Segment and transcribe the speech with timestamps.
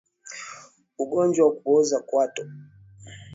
[1.03, 2.43] Ugonjwa wa kuoza kwato